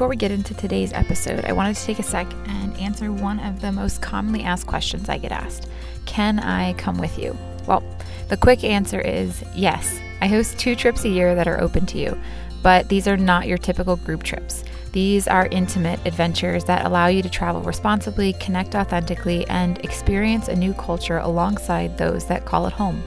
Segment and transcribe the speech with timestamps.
[0.00, 3.38] Before we get into today's episode, I wanted to take a sec and answer one
[3.38, 5.68] of the most commonly asked questions I get asked
[6.06, 7.36] Can I come with you?
[7.66, 7.82] Well,
[8.28, 10.00] the quick answer is yes.
[10.22, 12.18] I host two trips a year that are open to you,
[12.62, 14.64] but these are not your typical group trips.
[14.92, 20.56] These are intimate adventures that allow you to travel responsibly, connect authentically, and experience a
[20.56, 23.02] new culture alongside those that call it home.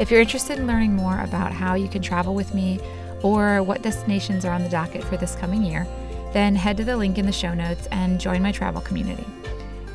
[0.00, 2.80] If you're interested in learning more about how you can travel with me
[3.22, 5.86] or what destinations are on the docket for this coming year,
[6.36, 9.24] then head to the link in the show notes and join my travel community.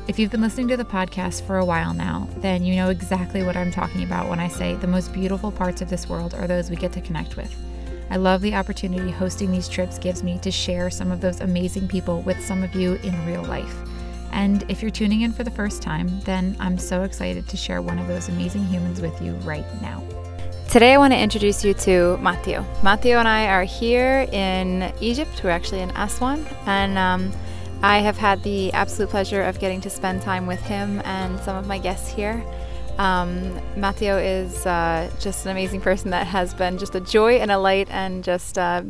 [0.08, 3.44] If you've been listening to the podcast for a while now, then you know exactly
[3.44, 6.48] what I'm talking about when I say the most beautiful parts of this world are
[6.48, 7.54] those we get to connect with.
[8.10, 11.86] I love the opportunity hosting these trips gives me to share some of those amazing
[11.86, 13.76] people with some of you in real life.
[14.32, 17.82] And if you're tuning in for the first time, then I'm so excited to share
[17.82, 20.02] one of those amazing humans with you right now.
[20.72, 22.64] Today, I want to introduce you to Mattio.
[22.80, 25.42] Mattio and I are here in Egypt.
[25.44, 27.30] We're actually in Aswan, and um,
[27.82, 31.58] I have had the absolute pleasure of getting to spend time with him and some
[31.58, 32.42] of my guests here.
[32.96, 37.50] Um, Mattio is uh, just an amazing person that has been just a joy and
[37.50, 38.80] a light, and just uh,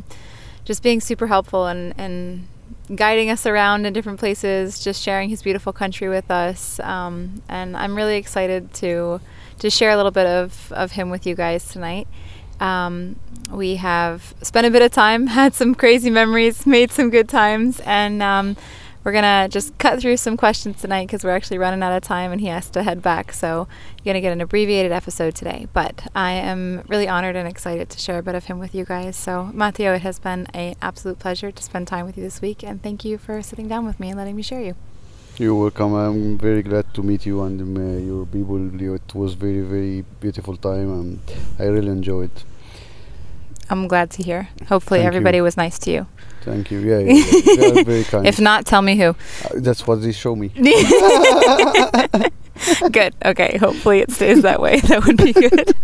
[0.65, 2.47] just being super helpful and, and
[2.95, 6.79] guiding us around in different places, just sharing his beautiful country with us.
[6.79, 9.21] Um, and I'm really excited to
[9.63, 12.09] to share a little bit of, of him with you guys tonight.
[12.59, 13.15] Um,
[13.49, 17.81] we have spent a bit of time, had some crazy memories, made some good times,
[17.85, 18.57] and um,
[19.05, 22.33] we're gonna just cut through some questions tonight because we're actually running out of time
[22.33, 23.33] and he has to head back.
[23.33, 23.69] So
[24.03, 25.69] you're gonna get an abbreviated episode today.
[25.73, 28.85] But I am really honored and excited to share a bit of him with you
[28.85, 29.15] guys.
[29.15, 32.65] So Mattio, it has been an absolute pleasure to spend time with you this week,
[32.65, 34.75] and thank you for sitting down with me and letting me share you.
[35.43, 35.95] You're welcome.
[35.95, 38.81] I'm very glad to meet you and um, uh, your people.
[38.81, 41.19] It was very, very beautiful time, and
[41.59, 42.31] I really enjoyed.
[43.69, 44.51] I'm glad to hear.
[44.69, 45.43] Hopefully, Thank everybody you.
[45.43, 46.07] was nice to you.
[46.43, 46.79] Thank you.
[46.79, 47.25] Yeah, yeah,
[47.57, 48.25] yeah very kind.
[48.25, 49.07] If not, tell me who.
[49.07, 49.15] Uh,
[49.55, 50.51] that's what they show me.
[52.93, 53.13] good.
[53.25, 53.59] Okay.
[53.59, 54.79] Hopefully, it stays that way.
[54.79, 55.75] That would be good.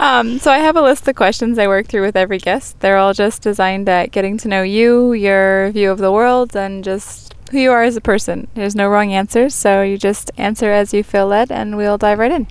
[0.00, 2.80] um, so I have a list of questions I work through with every guest.
[2.80, 6.82] They're all just designed at getting to know you, your view of the world, and
[6.82, 8.48] just who you are as a person.
[8.54, 12.18] There's no wrong answers, so you just answer as you feel led, and we'll dive
[12.18, 12.48] right in.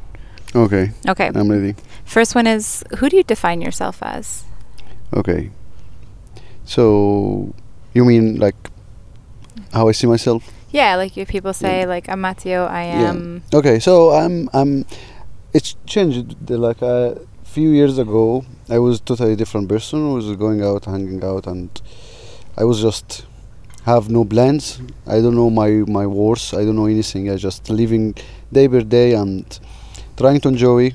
[0.56, 0.92] Okay.
[1.08, 1.32] Okay.
[1.34, 1.76] I'm ready.
[2.06, 4.46] First one is Who do you define yourself as?
[5.14, 5.52] Okay.
[6.64, 7.54] So,
[7.94, 8.56] you mean like
[9.74, 10.50] how I see myself?
[10.72, 11.86] Yeah, like if people say yeah.
[11.86, 13.44] like I'm Mattio, I am.
[13.52, 13.60] Yeah.
[13.60, 14.86] Okay, so I'm I'm.
[15.54, 16.50] It's changed.
[16.50, 20.12] Like a few years ago, I was totally different person.
[20.12, 21.70] I was going out, hanging out, and
[22.58, 23.26] I was just
[23.86, 24.82] have no plans.
[25.08, 25.70] I don't know my
[26.00, 26.54] my words.
[26.54, 27.30] I don't know anything.
[27.30, 28.16] I just living
[28.52, 29.46] day by day and
[30.18, 30.92] trying to enjoy.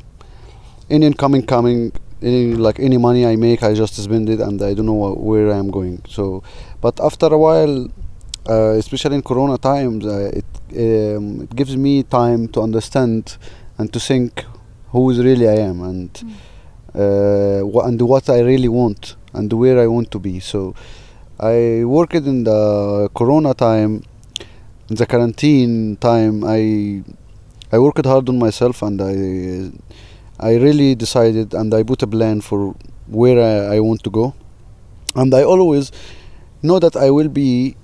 [0.91, 4.75] Any incoming coming, any like any money I make, I just spend it, and I
[4.75, 6.03] don't know where I'm going.
[6.09, 6.43] So,
[6.81, 7.89] but after a while,
[8.49, 13.37] uh, especially in Corona times, uh, it um, it gives me time to understand
[13.79, 14.45] and to think
[14.89, 16.31] who is really I am and mm.
[16.95, 20.41] uh, wh- and what I really want and where I want to be.
[20.41, 20.75] So
[21.41, 24.03] I worked in the Corona time,
[24.91, 26.45] in the quarantine time.
[26.45, 27.03] I
[27.73, 29.71] I worked hard on myself, and I
[30.39, 32.75] I really decided, and I put a plan for
[33.07, 34.35] where I, I want to go,
[35.15, 35.93] and I always
[36.63, 37.75] know that I will be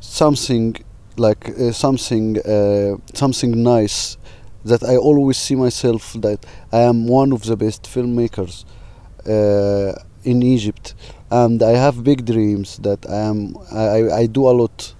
[0.00, 0.74] something
[1.16, 4.16] like uh, something uh, something nice
[4.64, 8.64] that I always see myself that I am one of the best filmmakers
[9.26, 9.92] uh,
[10.24, 10.94] in Egypt
[11.30, 14.94] and I have big dreams that I am I, I do a lot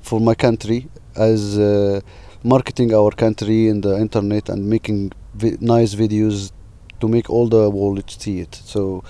[0.00, 2.00] for my country as uh,
[2.42, 6.52] marketing our country in the internet and making vi- nice videos
[7.00, 8.54] to make all the world see it.
[8.54, 9.02] So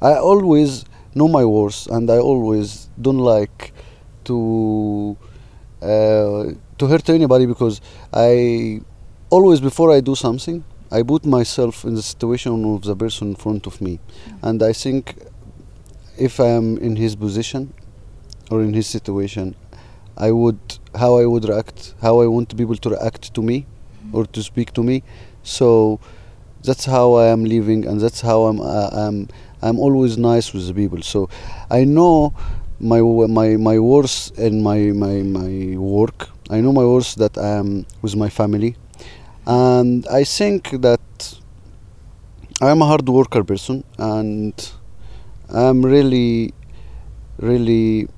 [0.00, 0.84] I always
[1.14, 3.72] know my worth and I always don't like
[4.24, 5.16] to
[5.82, 6.44] uh,
[6.78, 7.80] to hurt anybody because
[8.12, 8.80] I
[9.30, 13.34] always before I do something I put myself in the situation of the person in
[13.34, 14.46] front of me, mm-hmm.
[14.46, 15.16] and I think
[16.18, 17.72] if I am in his position
[18.50, 19.54] or in his situation,
[20.16, 20.60] I would
[20.94, 24.16] how I would react, how I want people to react to me mm-hmm.
[24.16, 25.02] or to speak to me.
[25.42, 26.00] So
[26.62, 28.60] that's how I am living, and that's how I'm.
[28.60, 29.28] Uh, I'm.
[29.62, 31.00] I'm always nice with the people.
[31.02, 31.30] So
[31.70, 32.34] I know
[32.80, 36.28] my my my worth in my my my work.
[36.50, 38.76] I know my worth that I am with my family,
[39.46, 41.00] and I think that
[42.60, 44.54] I am a hard worker person, and
[45.54, 46.52] I'm really,
[47.38, 48.08] really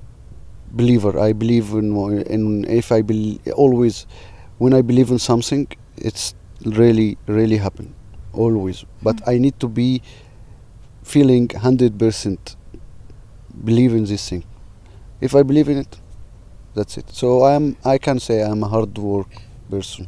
[0.71, 1.19] believer.
[1.19, 1.95] I believe in
[2.35, 4.05] in if I bel always
[4.57, 5.67] when I believe in something,
[5.97, 6.33] it's
[6.65, 7.93] really really happen
[8.33, 8.85] always.
[9.01, 9.33] But mm.
[9.33, 10.01] I need to be
[11.03, 12.55] feeling hundred percent
[13.63, 14.43] believe in this thing.
[15.21, 15.97] If I believe in it,
[16.75, 17.09] that's it.
[17.11, 19.29] So I'm I can say I'm a hard work
[19.69, 20.07] person.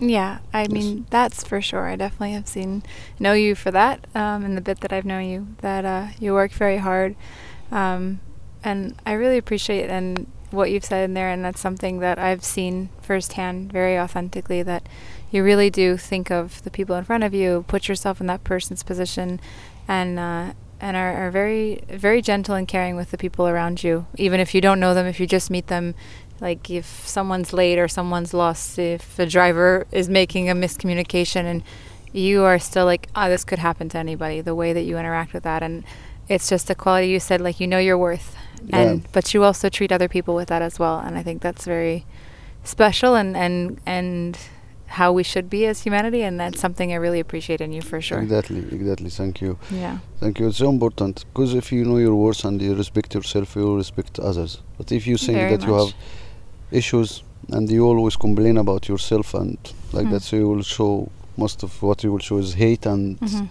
[0.00, 0.70] Yeah, I Yes.
[0.70, 1.86] mean that's for sure.
[1.86, 2.82] I definitely have seen
[3.18, 5.46] know you for that um, in the bit that I've known you.
[5.60, 7.14] That uh, you work very hard,
[7.70, 8.20] um,
[8.62, 11.30] and I really appreciate and what you've said in there.
[11.30, 14.62] And that's something that I've seen firsthand, very authentically.
[14.62, 14.88] That
[15.30, 18.42] you really do think of the people in front of you, put yourself in that
[18.44, 19.40] person's position,
[19.86, 24.06] and uh, and are, are very very gentle and caring with the people around you,
[24.16, 25.06] even if you don't know them.
[25.06, 25.94] If you just meet them,
[26.40, 31.62] like if someone's late or someone's lost, if the driver is making a miscommunication, and
[32.12, 34.40] you are still like, oh, this could happen to anybody.
[34.40, 35.84] The way that you interact with that, and
[36.28, 38.36] it's just the quality you said, like you know your worth,
[38.70, 41.64] and but you also treat other people with that as well, and I think that's
[41.64, 42.04] very
[42.64, 44.38] special and and and
[44.86, 48.00] how we should be as humanity, and that's something I really appreciate in you for
[48.00, 48.20] sure.
[48.20, 49.10] Exactly, exactly.
[49.10, 49.58] Thank you.
[49.70, 49.98] Yeah.
[50.20, 50.48] Thank you.
[50.48, 53.76] It's so important because if you know your worth and you respect yourself, you will
[53.76, 54.62] respect others.
[54.78, 55.94] But if you think Very that you have
[56.70, 57.22] issues
[57.52, 59.58] and you always complain about yourself and
[59.92, 60.12] like Hmm.
[60.12, 63.48] that, so you will show most of what you will show is hate and Mhm.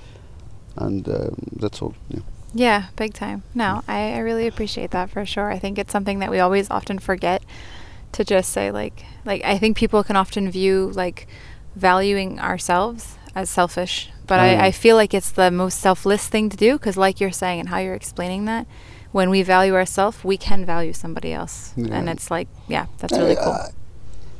[0.77, 1.93] and um, that's all.
[2.09, 2.21] Yeah.
[2.55, 3.41] Yeah, big time.
[3.55, 5.51] No, I, I really appreciate that for sure.
[5.51, 7.41] I think it's something that we always often forget
[8.11, 11.27] to just say like like I think people can often view like
[11.75, 14.39] valuing ourselves as selfish, but.
[14.39, 17.59] I, I feel like it's the most selfless thing to do because like you're saying
[17.59, 18.67] and how you're explaining that,
[19.13, 23.35] when we value ourselves, we can value somebody else, and it's like yeah, that's really
[23.43, 23.53] cool.
[23.53, 23.67] Uh,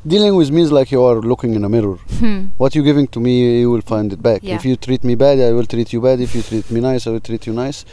[0.06, 1.96] dealing with me is like you are looking in a mirror.
[2.20, 2.40] Hmm.
[2.58, 4.40] What you're giving to me, you will find it back.
[4.42, 4.56] Yeah.
[4.56, 6.20] If you treat me bad, I will treat you bad.
[6.20, 7.84] If you treat me nice, I will treat you nice.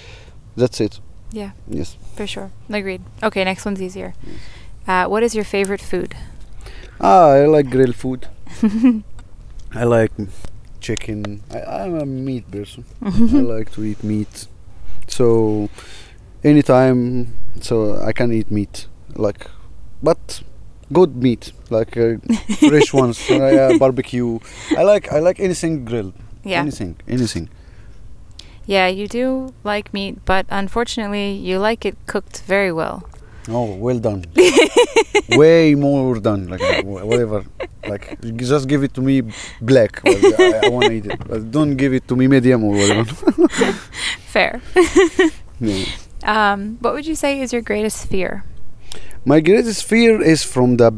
[0.57, 0.99] That's it.
[1.31, 1.95] Yeah, Yes.
[2.17, 2.49] for sure.
[2.69, 3.01] Agreed.
[3.23, 4.13] Okay, next one's easier.
[4.85, 6.13] Uh, what is your favorite food?
[6.99, 8.27] Ah, I like grilled food.
[9.81, 10.11] I like
[10.81, 11.41] chicken.
[11.53, 12.83] I, I'm a meat person.
[13.01, 14.47] I like to eat meat.
[15.07, 15.69] So
[16.43, 18.87] anytime, so I can eat meat.
[19.15, 19.47] Like,
[20.01, 20.41] but
[20.91, 22.15] good meat, like uh,
[22.69, 23.29] fresh ones.
[23.29, 24.39] Uh, barbecue.
[24.77, 26.13] I like I like anything grilled.
[26.43, 26.61] yeah.
[26.61, 27.49] Anything, anything.
[28.65, 33.03] Yeah, you do like meat, but unfortunately, you like it cooked very well.
[33.49, 34.23] Oh, well done.
[35.29, 36.47] Way more done.
[36.47, 37.43] Like whatever.
[37.87, 39.23] Like just give it to me
[39.61, 39.99] black.
[40.05, 41.19] I, I want to eat it.
[41.27, 43.03] But don't give it to me medium or whatever.
[44.33, 44.61] Fair.
[45.59, 45.85] Yeah.
[46.23, 48.43] Um, what would you say is your greatest fear?
[49.25, 50.91] My greatest fear is from the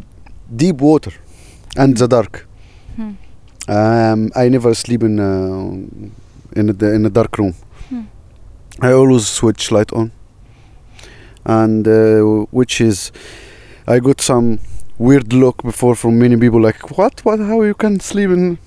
[0.55, 1.11] deep water
[1.77, 2.47] and the dark.
[2.95, 3.11] Hmm.
[3.67, 7.53] Um, I never sleep in uh, in the in a dark room.
[7.89, 8.03] Hmm.
[8.81, 10.11] I always switch light on,
[11.45, 12.19] and uh,
[12.51, 13.11] which is,
[13.87, 14.59] I got some
[14.97, 18.57] weird look before from many people like what what how you can sleep in.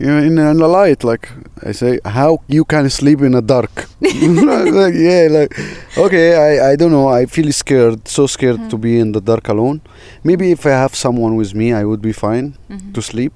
[0.00, 1.28] In, in the light, like
[1.66, 3.88] I say, how you can sleep in the dark?
[4.00, 5.52] like, yeah, like
[5.98, 7.08] okay, I, I don't know.
[7.08, 8.68] I feel scared, so scared Hmm.
[8.68, 9.80] to be in the dark alone.
[10.22, 12.92] Maybe if I have someone with me, I would be fine Mhm.
[12.94, 13.32] to sleep.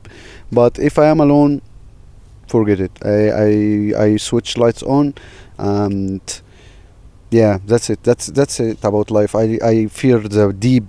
[0.52, 1.60] But if I am alone,
[2.46, 2.92] forget it.
[3.04, 5.14] I I, I switch lights on,
[5.58, 6.20] and
[7.30, 8.00] yeah, that's it.
[8.04, 9.34] That's that's it about life.
[9.34, 10.84] I I fear the deep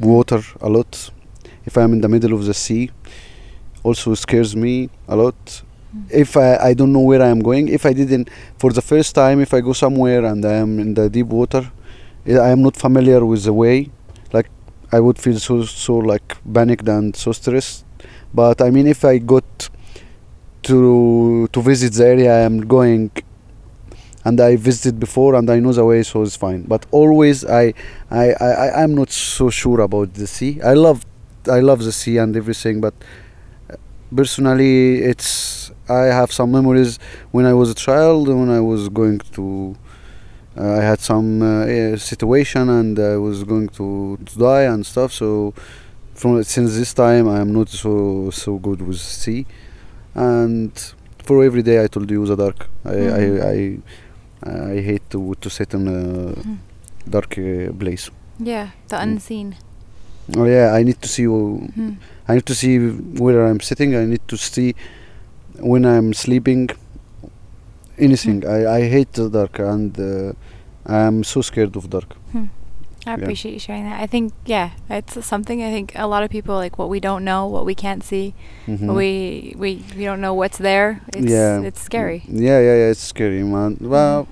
[0.00, 1.10] water a lot.
[1.66, 2.90] If I am in the middle of the sea,
[3.82, 5.62] also scares me a lot.
[6.10, 9.14] If I, I don't know where I am going, if I didn't for the first
[9.14, 11.70] time, if I go somewhere and I am in the deep water,
[12.26, 13.90] I I am not familiar with the way.
[14.32, 14.48] Like
[14.92, 17.84] I would feel so so like panicked and so stressed.
[18.34, 19.70] But I mean, if I got
[20.64, 23.10] to to visit the area I am going,
[24.24, 26.62] and I visited before and I know the way, so it's fine.
[26.62, 27.72] But always I
[28.10, 30.60] I I I'm not so sure about the sea.
[30.62, 31.04] I love
[31.50, 32.94] I love the sea and everything, but
[34.14, 36.98] personally, it's I have some memories
[37.30, 39.76] when I was a child when I was going to.
[40.56, 44.84] Uh, I had some uh, eh, situation and I was going to, to die and
[44.84, 45.12] stuff.
[45.12, 45.54] So
[46.14, 49.46] from since this time, I am not so so good with sea,
[50.14, 50.72] and
[51.22, 52.68] for every day I told you the dark.
[52.84, 53.78] I I, I
[54.42, 56.00] I hate to to sit in a
[56.40, 56.58] Mhm.
[57.08, 58.10] dark uh, place.
[58.38, 59.12] Yeah, the Mm.
[60.36, 61.24] Oh yeah, I need to see.
[61.24, 61.92] Hmm.
[62.28, 63.94] I need to see where I'm sitting.
[63.96, 64.74] I need to see
[65.60, 66.68] when I'm sleeping.
[67.98, 68.46] Anything.
[68.46, 70.32] I, I hate the dark and uh,
[70.86, 72.14] I'm so scared of dark.
[72.34, 73.14] I Yeah.
[73.14, 74.00] appreciate you sharing that.
[74.00, 77.24] I think, yeah, it's something I think a lot of people like what we don't
[77.24, 78.34] know, what we can't see,
[78.66, 78.86] Mhm.
[78.86, 81.00] what we, we we don't know what's there.
[81.14, 82.22] It's, yeah, it's scary.
[82.28, 82.90] Yeah, yeah, yeah.
[82.94, 83.78] It's scary, man.
[83.80, 84.28] Well,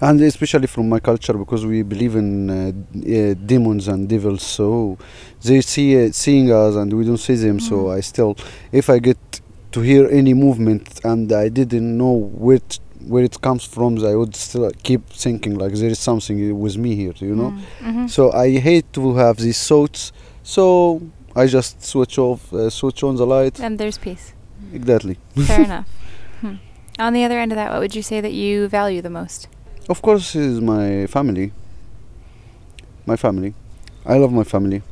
[0.00, 4.42] and especially from my culture because we believe in uh, d- uh, demons and devils.
[4.42, 4.96] So
[5.42, 7.60] they see it, seeing us, and we don't see them.
[7.60, 7.96] So Mm.
[7.96, 8.36] I still,
[8.72, 9.18] if I get
[9.72, 14.14] to hear any movement and I didn't know where it, where it comes from, I
[14.14, 17.12] would still keep thinking like there is something with me here.
[17.18, 17.50] You know.
[17.80, 18.06] Mm-hmm.
[18.08, 20.12] So I hate to have these thoughts.
[20.42, 21.02] So
[21.34, 23.60] I just switch off, uh, switch on the light.
[23.60, 24.32] And there's peace.
[24.72, 25.18] Exactly.
[25.46, 25.88] Fair enough.
[26.40, 26.54] Hmm.
[26.98, 29.48] On the other end of that, what would you say that you value the most?
[29.88, 31.52] Of course, is my family.
[33.06, 33.54] My family.
[34.04, 34.82] I love my family.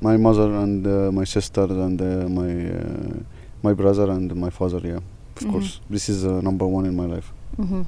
[0.00, 3.16] My mother and uh, my sister and uh, my uh,
[3.62, 4.80] my brother and my father.
[4.82, 4.96] Yeah,
[5.36, 5.50] of Mhm.
[5.52, 5.80] course.
[5.88, 7.32] This is uh, number one in my life.
[7.58, 7.82] Mm-hmm.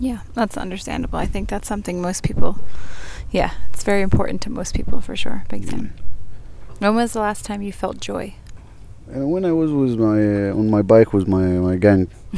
[0.00, 1.18] Yeah, that's understandable.
[1.18, 2.58] I think that's something most people,
[3.30, 5.44] yeah, it's very important to most people for sure.
[5.48, 5.92] Big time.
[6.80, 8.34] When was the last time you felt joy?
[9.14, 10.18] Uh, when I was with my
[10.50, 12.08] uh, on my bike with my my gang,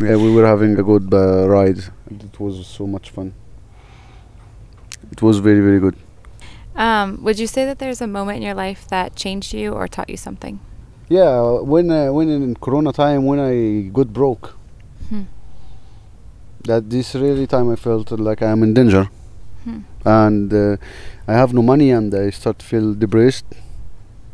[0.00, 1.80] yeah, we were having a good uh, ride.
[2.10, 3.32] And it was so much fun.
[5.12, 5.96] It was very very good.
[6.76, 9.88] Um, would you say that there's a moment in your life that changed you or
[9.88, 10.60] taught you something?
[11.08, 14.54] Yeah, when uh, when in Corona time when I got broke,
[15.08, 15.22] Hmm.
[16.64, 19.08] that this really time I felt like I am in danger.
[19.64, 19.80] Hmm.
[20.06, 20.76] and uh,
[21.28, 23.44] I have no money and I start to feel depressed.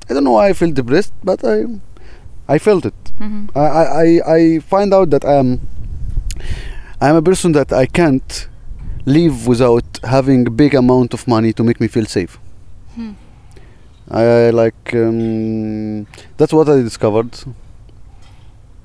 [0.09, 1.65] I don't know why I feel depressed, but I
[2.49, 2.95] I felt it.
[3.19, 3.59] Mm-hmm.
[3.59, 5.61] I I, I- I find out that I am
[7.01, 8.49] I am a person that I can't
[9.05, 12.39] live without having a big amount of money to make me feel safe.
[12.95, 13.13] Hmm.
[14.11, 16.07] I like um,
[16.39, 17.33] that's what I discovered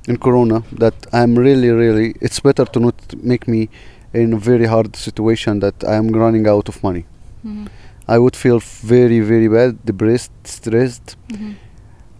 [0.08, 3.70] in Corona that I'm really really it's better to not make me
[4.13, 7.06] in a very hard situation that I am running out of money.
[7.46, 7.68] Mm-hmm.
[8.08, 11.51] I would feel very very bad, depressed, stressed, Mm-hmm.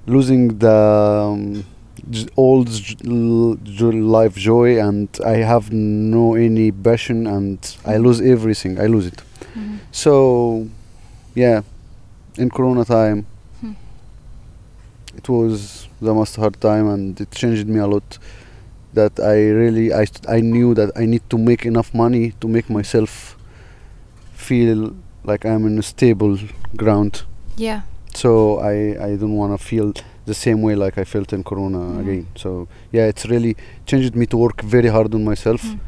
[0.07, 1.65] losing the um,
[2.36, 8.20] old j- l- j- life joy, and I have no any passion, and I lose
[8.22, 8.79] everything.
[8.79, 9.17] I lose it.
[9.55, 9.75] Mm-hmm.
[9.91, 10.67] So,
[11.36, 11.62] yeah,
[12.38, 13.25] in Corona time,
[13.62, 13.74] Hmm.
[15.15, 18.17] it was the most hard time, and it changed me a lot.
[18.93, 22.70] That I really, I, I knew that I need to make enough money to make
[22.70, 23.38] myself
[24.34, 24.93] feel
[25.24, 26.38] like I'm in a stable
[26.75, 27.24] ground.
[27.55, 27.81] Yeah.
[28.13, 29.93] So I, I don't want to feel
[30.25, 31.99] the same way like I felt in Corona Mhm.
[32.01, 32.25] again.
[32.35, 35.79] So yeah, it's really changed me to work very hard on myself Mm.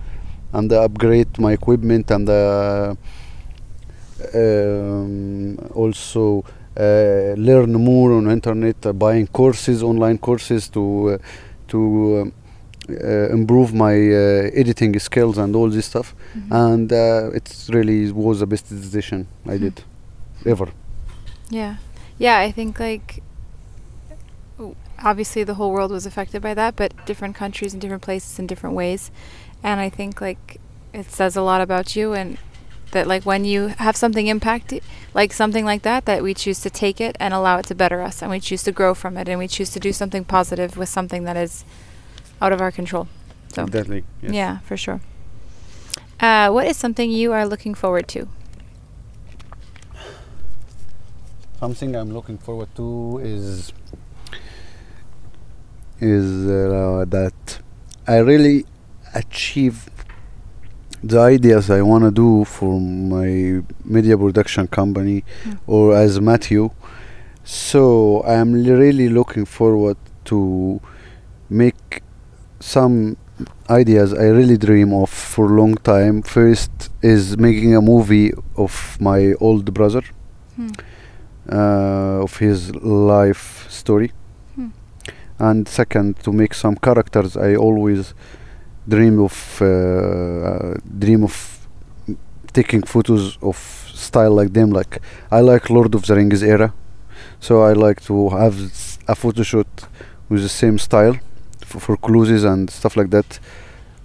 [0.53, 2.95] and upgrade my equipment and uh,
[4.35, 6.43] um, also
[6.77, 11.17] uh, learn more on internet, uh, buying courses, online courses to uh,
[11.67, 11.77] to
[12.21, 12.33] um,
[12.89, 16.15] uh, improve my uh, editing skills and all this stuff.
[16.35, 16.51] Mhm.
[16.51, 19.63] And uh, it really was the best decision I Hmm.
[19.65, 19.83] did
[20.45, 20.67] ever.
[21.49, 21.75] Yeah.
[22.19, 23.21] Yeah, I think like
[25.03, 28.47] obviously the whole world was affected by that, but different countries and different places in
[28.47, 29.11] different ways.
[29.61, 30.59] And I think like
[30.93, 32.37] it says a lot about you and
[32.91, 34.71] that like when you have something impact
[35.15, 38.01] like something like that that we choose to take it and allow it to better
[38.01, 40.77] us and we choose to grow from it and we choose to do something positive
[40.77, 41.65] with something that is
[42.41, 43.07] out of our control.
[43.53, 44.03] So Definitely.
[44.21, 44.33] Yes.
[44.33, 45.01] yeah, for sure.
[46.19, 48.27] Uh, what is something you are looking forward to?
[51.59, 53.71] Something I'm looking forward to is
[56.03, 57.59] is uh, that
[58.07, 58.65] I really
[59.15, 59.89] achieve
[61.03, 65.57] the ideas I want to do for my media production company Mm.
[65.67, 66.69] or as Matthew.
[67.43, 70.79] So I am really looking forward to
[71.49, 72.01] make
[72.59, 73.17] some
[73.69, 76.21] ideas I really dream of for a long time.
[76.21, 80.03] First is making a movie of my old brother
[80.55, 80.69] Hmm.
[81.51, 84.11] uh, of his life story.
[85.39, 88.13] And second, to make some characters I always
[88.87, 91.67] dream of uh, uh, dream of
[92.53, 93.57] taking photos of
[93.93, 94.71] style like them.
[94.71, 96.73] Like I like Lord of the Rings era,
[97.39, 98.55] so I like to have
[99.07, 99.67] a photo shoot
[100.29, 101.17] with the same style
[101.65, 103.39] for, for clothes and stuff like that,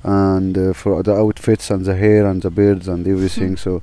[0.02, 3.56] and uh, for the outfits and the hair and the beards and everything.
[3.56, 3.82] So,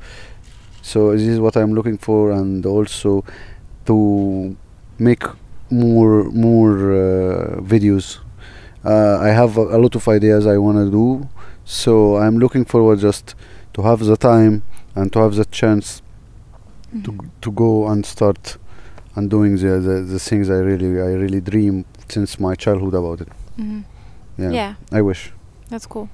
[0.81, 3.23] so this is what I'm looking for, and also
[3.85, 4.55] to
[4.97, 5.23] make
[5.69, 8.19] more more uh, videos.
[8.84, 11.27] Uh, I have a, a lot of ideas I want to do,
[11.65, 13.36] so I'm looking forward just
[13.74, 14.62] to have the time
[14.95, 16.01] and to have the chance
[17.03, 17.22] to Mhm.
[17.24, 18.57] g- to go and start
[19.15, 23.22] and doing the, the the things I really I really dream since my childhood about
[23.22, 23.29] it.
[23.57, 23.84] Mhm.
[24.38, 24.74] Yeah, Yeah.
[24.91, 25.34] I wish
[25.69, 26.07] that's cool.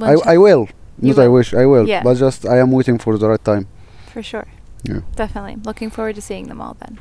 [0.00, 0.68] I Lunch- I will.
[1.00, 2.02] You Not I wish I will, Yeah.
[2.04, 3.66] but just I am waiting for the right time.
[4.12, 4.46] For sure.
[4.84, 5.00] Yeah.
[5.16, 5.56] Definitely.
[5.64, 6.98] Looking forward to seeing them all then.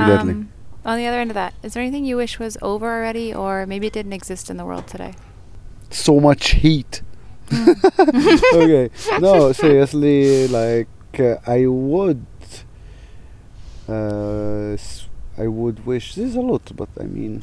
[0.00, 0.48] Um,
[0.86, 3.66] on the other end of that, is there anything you wish was over already or
[3.66, 5.14] maybe it didn't exist in the world today?
[5.90, 7.02] So much heat.
[7.48, 8.52] Mm.
[8.62, 8.90] okay.
[9.20, 10.88] No, seriously, like
[11.18, 12.24] uh, I would.
[13.88, 14.76] Uh,
[15.38, 16.14] I would wish.
[16.16, 17.42] There's a lot, but I mean,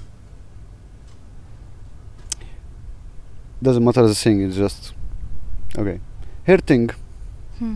[3.61, 4.41] doesn't matter the thing.
[4.41, 4.93] It's just
[5.77, 5.99] okay.
[6.45, 6.89] Hurting,
[7.59, 7.75] Hmm.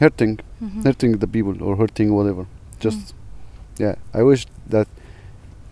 [0.00, 0.84] hurting, Mhm.
[0.84, 2.46] hurting the people or hurting whatever.
[2.80, 3.14] Just
[3.78, 3.94] yeah.
[4.14, 4.88] I wish that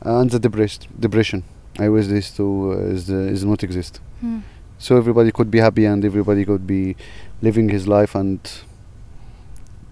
[0.03, 1.43] and the depressed depression.
[1.79, 4.39] I wish this to uh, is uh, is not exist Hmm.
[4.79, 6.97] so everybody could be happy and everybody could be
[7.43, 8.39] living his life and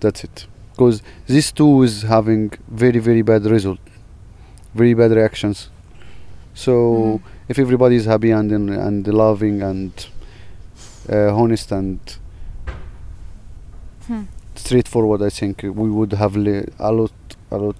[0.00, 3.80] that's it because this too is having very very bad result
[4.74, 5.68] very bad reactions
[6.54, 7.20] so Mm.
[7.48, 9.92] if everybody is happy and and, loving and
[11.12, 11.98] uh, honest and
[14.06, 14.22] Hmm.
[14.54, 17.12] straightforward i think we would have le- a lot
[17.50, 17.76] a lot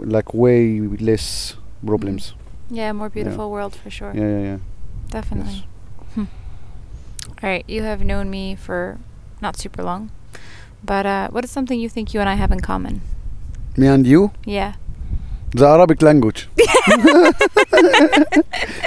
[0.00, 2.34] like way less problems
[2.70, 4.12] Yeah, more beautiful world for sure.
[4.14, 4.58] yeah yeah yeah
[5.10, 5.64] Definitely.
[6.14, 6.24] Hmm.
[7.42, 8.98] All right, you have known me for
[9.40, 10.10] not super long,
[10.84, 13.00] but uh, what is something you think you and I have in common?
[13.76, 14.72] me and you Yeah.
[15.54, 16.48] The Arabic language.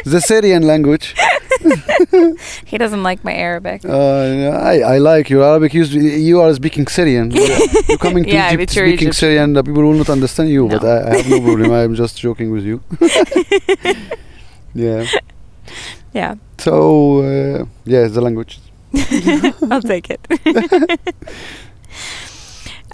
[0.06, 1.16] the Syrian language.
[2.66, 3.82] He doesn't like my Arabic.
[3.86, 5.74] Uh, I, I like your Arabic.
[5.74, 7.32] You, you are speaking Syrian.
[7.88, 9.14] You're coming to Yeah, Egypt you're speaking Egyptian.
[9.14, 9.54] Syrian.
[9.54, 11.72] The people will not understand you, but I, I have no problem.
[11.72, 12.82] I'm just joking with you.
[14.74, 15.06] yeah.
[16.14, 18.60] Yeah, So, uh, yeah, it's the language.
[19.72, 20.20] I'll take it.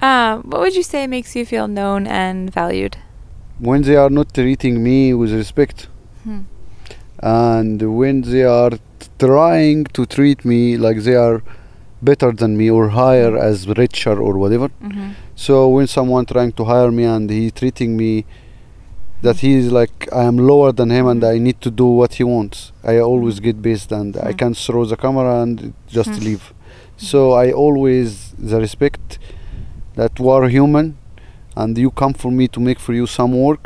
[0.01, 2.97] um, what would you say makes you feel known and valued?
[3.59, 5.87] When they are not treating me with respect,
[6.23, 6.41] Hmm.
[7.19, 8.71] And when they are
[9.19, 11.41] trying to treat me like they are
[12.01, 15.11] better than me or higher as richer or whatever, Mm-hmm.
[15.35, 18.25] So when someone trying to hire me and he treating me
[19.21, 22.15] that he is like I am lower than him and I need to do what
[22.15, 24.37] he wants, I always get based and I Mhm.
[24.39, 26.23] can't throw the camera and just Mhm.
[26.27, 26.53] leave.
[26.97, 29.19] So I always the respect
[29.95, 30.97] that we are human
[31.55, 33.65] and you come for me to make for you some work.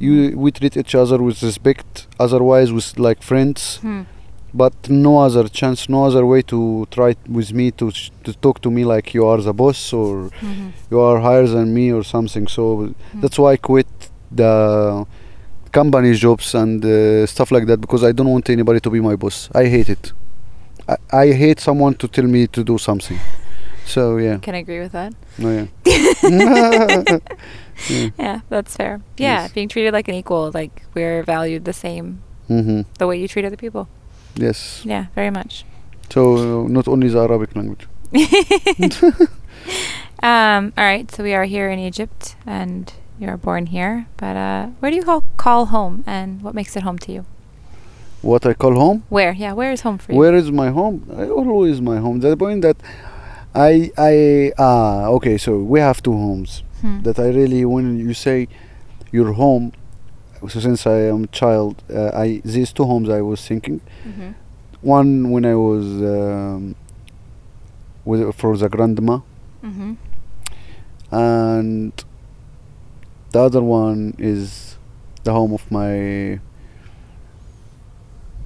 [0.00, 2.06] You we treat each other with respect.
[2.20, 4.02] Otherwise, with like friends, Hmm.
[4.54, 8.60] but no other chance, no other way to try with me to sh- to talk
[8.62, 10.72] to me like you are the boss or Mhm.
[10.90, 12.46] you are higher than me or something.
[12.48, 13.20] So Hmm.
[13.22, 13.86] that's why I quit
[14.30, 14.52] the
[15.72, 19.16] company jobs and uh, stuff like that because I don't want anybody to be my
[19.16, 19.48] boss.
[19.54, 20.12] I hate it.
[20.88, 23.18] I, I hate someone to tell me to do something.
[23.88, 25.12] So yeah, Can I agree with that.
[25.38, 25.66] no, yeah.
[27.88, 28.08] yeah.
[28.18, 29.00] Yeah, that's fair.
[29.16, 29.52] Yeah, Yes.
[29.52, 33.44] being treated like an equal, like we're valued the same hmm the way you treat
[33.46, 33.88] other people.
[34.36, 34.82] Yes.
[34.84, 35.64] Yeah, very much.
[36.10, 37.86] So uh, not only the Arabic language.
[40.20, 44.36] Um, all right, so we are here in Egypt and you are born here, but
[44.36, 47.24] uh, where do you call, call home and what makes it home to you?
[48.20, 49.04] What I call home.
[49.10, 49.30] Where?
[49.32, 50.18] Yeah, where is home for you?
[50.18, 51.06] Where is my home?
[51.16, 52.18] I always my home.
[52.18, 52.76] The point that
[53.54, 55.38] I I ah okay.
[55.38, 56.62] So we have two homes.
[56.80, 57.00] Hmm.
[57.02, 58.46] that I really when you say
[59.10, 59.72] your home
[60.48, 64.34] so since I am a child uh, I these two homes I was thinking Mhm.
[64.80, 65.84] one when I was
[66.14, 66.76] um,
[68.04, 69.18] with for the grandma
[69.64, 69.96] Mhm.
[71.10, 71.92] and
[73.32, 74.76] the other one is
[75.24, 76.38] the home of my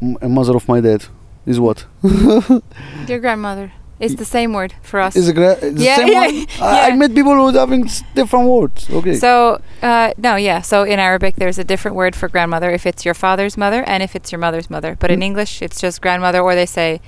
[0.00, 1.04] m- mother of my dad
[1.44, 1.84] is what
[3.08, 3.72] Your grandmother.
[4.04, 5.14] It's the same word for us.
[5.16, 9.14] is the, Yeah, same yeah, one I, I met people who having different words okay
[9.16, 10.60] So, uh, no, yeah.
[10.62, 14.02] So in Arabic, there's a different word for grandmother if it's your father's mother and
[14.02, 14.92] if it's your mother's mother.
[15.02, 15.28] But in Mm.
[15.30, 17.00] English, it's just grandmother, or they say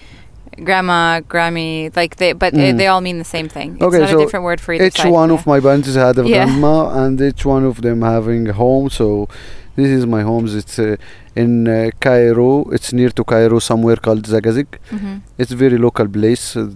[0.62, 2.32] grandma, grammy, like they.
[2.32, 2.78] But they, Mm.
[2.78, 3.68] they all mean the same thing.
[3.74, 5.10] It's Okay, not so a different word for either each side.
[5.12, 5.34] one yeah.
[5.38, 6.44] of my parents had a Yeah.
[6.44, 9.28] grandma and each one of them having a home so
[9.76, 10.54] this is my homes.
[10.54, 10.96] It's uh,
[11.34, 12.64] in uh, cairo.
[12.70, 14.66] It's near to cairo somewhere called zagazig.
[14.90, 15.20] Mhm.
[15.38, 16.56] it's a very local place.
[16.56, 16.70] Uh,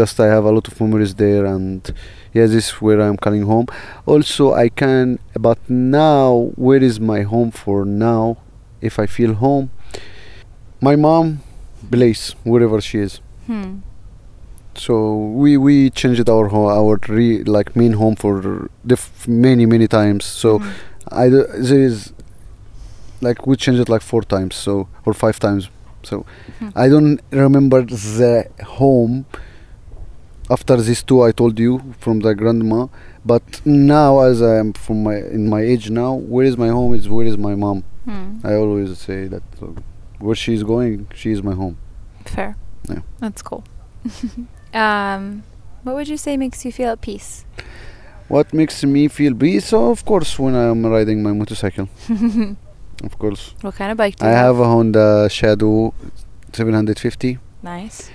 [0.00, 1.92] just i have a lot of memories there and
[2.32, 3.66] yeah this is where i'm calling home.
[4.06, 8.38] Also i can but now where is my home for now?
[8.80, 9.68] If i feel home
[10.80, 11.40] my mom
[11.90, 13.20] place wherever she is.
[13.46, 13.70] Hmm.
[14.74, 14.94] so
[15.42, 18.34] we we changed our ho- our re, like main home for
[18.86, 20.24] diff- many many times.
[20.24, 20.70] So Mhm.
[21.12, 22.12] I d- there is
[23.20, 25.68] like we changed it like four times so or five times
[26.02, 26.24] so
[26.58, 26.68] Hmm.
[26.74, 28.46] i don't remember the
[28.80, 29.24] home
[30.50, 32.86] after these two i told you from the grandma
[33.24, 36.92] but now as i am from my in my age now where is my home
[36.94, 38.38] is where is my mom Hmm.
[38.44, 39.74] i always say that so
[40.18, 41.76] where she's going, she is my home.
[42.24, 42.54] Fair.
[42.88, 43.00] Yeah.
[43.18, 43.64] That's cool.
[44.74, 45.42] um,
[45.82, 47.44] what would you say makes you feel at peace?
[48.28, 49.66] What makes me feel peace?
[49.66, 51.88] So of course, when I'm riding my motorcycle,
[53.04, 53.54] of course.
[53.60, 55.92] What kind of bike do you I you have a Honda Shadow
[56.52, 58.10] 750, Nice.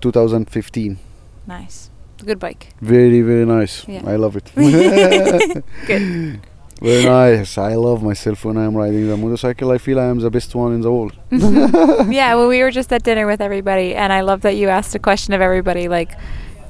[0.00, 0.98] 2015.
[1.46, 1.90] Nice.
[2.24, 2.68] Good bike.
[2.80, 3.86] Very very nice.
[3.88, 4.02] Yeah.
[4.06, 4.50] I love it.
[5.86, 6.40] Good.
[6.80, 7.58] Very nice.
[7.58, 9.72] I love myself when I'm riding the motorcycle.
[9.72, 11.12] I feel I am the best one in the world.
[11.32, 14.94] yeah, well, we were just at dinner with everybody, and I love that you asked
[14.94, 15.88] a question of everybody.
[15.88, 16.12] Like,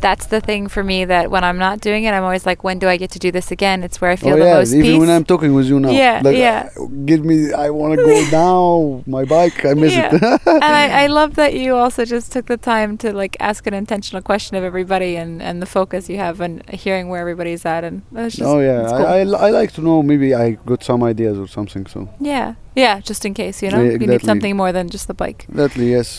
[0.00, 2.78] that's the thing for me that when I'm not doing it, I'm always like, when
[2.78, 3.82] do I get to do this again?
[3.82, 4.98] It's where I feel oh the yeah, most even peace.
[5.00, 5.90] when I'm talking with you now.
[5.90, 6.70] Yeah, like, yeah.
[6.80, 7.52] uh, give me.
[7.52, 9.64] I want to go down my bike.
[9.64, 10.14] I miss Yeah.
[10.14, 10.22] it.
[10.46, 13.74] and I, I love that you also just took the time to like ask an
[13.74, 17.84] intentional question of everybody and, and the focus you have and hearing where everybody's at
[17.84, 19.06] and just oh yeah, cool.
[19.06, 20.02] I, I, I like to know.
[20.02, 21.86] Maybe I got some ideas or something.
[21.86, 25.08] So yeah yeah just in case you know Yeah, you need something more than just
[25.08, 26.18] the bike Definitely yes.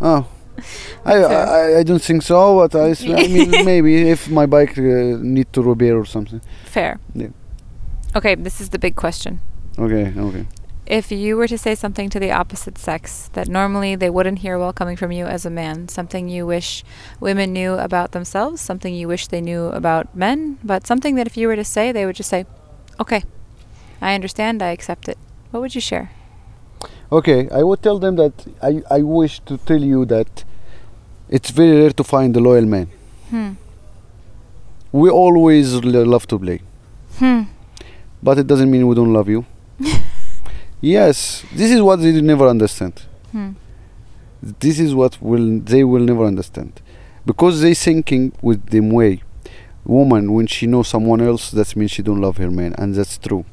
[0.00, 0.26] oh.
[1.04, 4.76] I, I I don't think so, but I, s- I mean maybe if my bike
[4.78, 6.40] uh, need to repair or something.
[6.64, 7.30] fair Yeah.
[8.16, 9.38] okay this is the big question
[9.78, 10.44] Okay, okay.
[10.86, 14.58] if you were to say something to the opposite sex that normally they wouldn't hear
[14.58, 16.84] while coming from you as a man something you wish
[17.20, 21.36] women knew about themselves something you wish they knew about men but something that if
[21.36, 22.44] you were to say they would just say
[22.98, 23.22] okay
[24.02, 25.18] i understand i accept it
[25.50, 26.08] what would you share
[27.12, 30.44] Okay, I would tell them that I, I wish to tell you that
[31.36, 32.88] it's very rare to find a loyal man.
[33.30, 33.50] hmm
[34.92, 35.74] We always
[36.14, 36.58] love to play,
[37.20, 37.42] hmm
[38.22, 39.44] but it doesn't mean we don't love you.
[40.80, 42.94] yes, this is what they never understand.
[43.32, 43.50] hmm
[44.64, 46.72] This is what will they will never understand,
[47.30, 49.22] because they thinking with them way.
[49.84, 53.16] Woman, when she knows someone else, that means she don't love her man, and that's
[53.18, 53.44] true.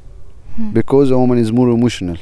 [0.56, 0.72] Hmm.
[0.72, 2.18] Because a woman is more emotional,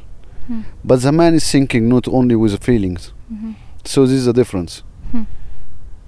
[0.48, 0.62] Hmm.
[0.84, 3.04] but the man is thinking not only with the feelings.
[3.34, 3.56] Mhm.
[3.84, 4.84] So this is the difference.
[5.12, 5.24] Hmm.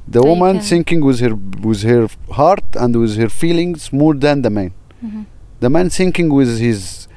[0.08, 1.34] The So woman thinking with her
[1.70, 4.72] with her heart and with her feelings more than the man.
[5.04, 5.26] Mhm.
[5.60, 7.08] The man thinking with his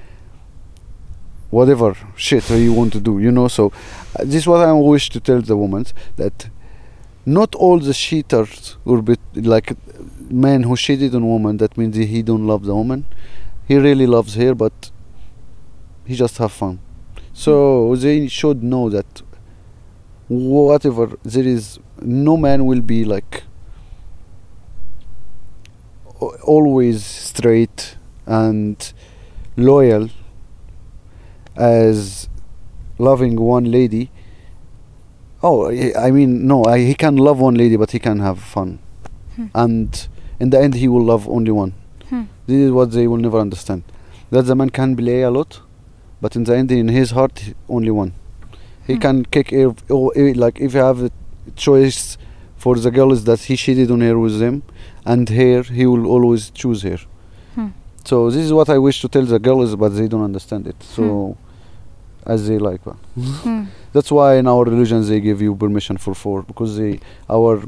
[1.51, 3.49] whatever shit he want to do, you know.
[3.49, 5.85] So uh, this is what I wish to tell the woman
[6.17, 6.49] that
[7.27, 9.69] not all the cheaters or bit like
[10.31, 11.57] man who cheated on woman.
[11.59, 13.05] That means he don't love the woman.
[13.69, 14.91] He really loves her, but
[16.05, 16.81] he just have fun.
[17.33, 19.23] So they should know that
[20.29, 23.45] whatever there is, no man will be like
[26.43, 28.93] always straight and
[29.57, 30.09] loyal
[31.57, 32.29] as
[32.99, 34.11] loving one lady.
[35.43, 38.79] Oh, I mean, no, I, he can love one lady, but he can have fun,
[39.37, 39.47] Hmm.
[39.55, 40.09] and
[40.39, 41.73] in the end, he will love only one.
[42.11, 42.25] Hmm.
[42.47, 43.83] This is what they will never understand.
[44.31, 45.61] That the man can play a lot,
[46.21, 48.13] but in the end, in his heart, only one.
[48.87, 49.01] He Hmm.
[49.01, 49.69] can kick eh,
[50.37, 51.11] like if you have a
[51.57, 52.17] choice
[52.57, 54.63] for the girls that he cheated on her with them,
[55.05, 56.99] and her, he will always choose her.
[57.55, 57.69] Hmm.
[58.05, 60.77] So this is what I wish to tell the girls, but they don't understand it.
[60.83, 61.37] So,
[62.27, 62.83] as they like.
[62.83, 63.65] Hmm.
[63.93, 67.63] That's why in our religion they give you permission for four because they our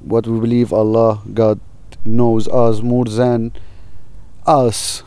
[0.00, 1.60] what we believe Allah God
[2.04, 3.52] knows us more than
[4.46, 5.02] us.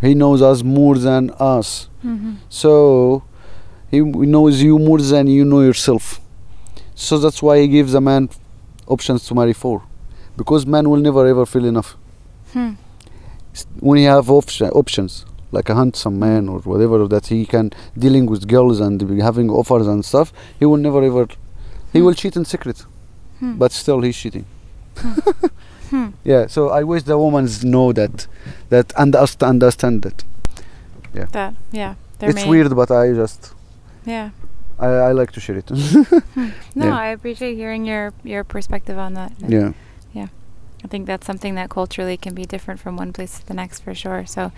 [0.00, 1.88] He knows us more than us.
[2.02, 2.36] Mhm.
[2.48, 3.22] So
[3.90, 6.20] he knows you more than you know yourself.
[6.94, 8.28] So that's why he gives a man
[8.86, 9.82] options to marry four,
[10.36, 11.96] because man will never ever feel enough
[12.52, 12.72] Hmm.
[13.80, 18.26] When he have option, options like a handsome man or whatever that he can dealing
[18.26, 20.32] with girls and having offers and stuff.
[20.58, 21.26] He will never ever.
[21.92, 22.04] He Hmm.
[22.06, 22.84] will cheat in secret,
[23.40, 23.54] Hmm.
[23.58, 24.44] but still he's cheating.
[25.90, 26.08] Hmm.
[26.24, 26.46] Yeah.
[26.48, 28.26] So I wish the women know that,
[28.70, 30.24] that and us to understand that.
[31.14, 31.94] yeah That yeah.
[32.20, 33.52] It's weird, but I just
[34.06, 34.30] Yeah.
[34.78, 35.70] I, I like to share it.
[36.74, 36.96] No, Yeah.
[36.98, 39.32] I appreciate hearing your your perspective on that.
[39.42, 39.72] And yeah.
[40.84, 43.82] I think that's something that culturally can be different from one place to the next
[43.84, 44.26] for sure.
[44.26, 44.52] So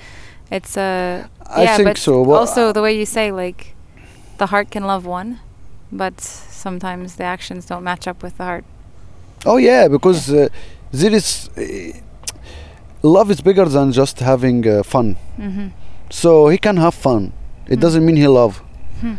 [0.50, 2.20] it's uh I yeah, think but so.
[2.22, 3.74] Well, also the way you say like
[4.38, 5.38] the heart can love one,
[5.92, 8.64] but sometimes the actions don't match up with the heart.
[9.44, 10.48] Oh yeah, because uh,
[10.90, 11.92] there is uh,
[13.02, 15.16] love is bigger than just having uh, fun.
[15.38, 15.70] Mhm.
[16.10, 17.32] So he can have fun.
[17.68, 17.80] It Hmm.
[17.82, 18.62] doesn't mean he love.
[19.00, 19.14] Hmm.